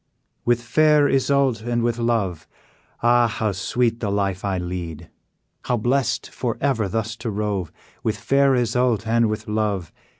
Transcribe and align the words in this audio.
"With 0.45 0.63
fair 0.63 1.07
Isoude, 1.07 1.61
and 1.61 1.83
with 1.83 1.99
love, 1.99 2.47
Ah! 3.03 3.27
how 3.27 3.51
sweet 3.51 3.99
the 3.99 4.09
life 4.09 4.43
I 4.43 4.57
lead! 4.57 5.11
How 5.65 5.77
blest 5.77 6.31
for 6.31 6.57
ever 6.59 6.87
thus 6.87 7.15
to 7.17 7.29
rove, 7.29 7.71
With 8.01 8.17
fair 8.17 8.55
Isoude, 8.55 9.05
and 9.05 9.29
with 9.29 9.47
love! 9.47 9.91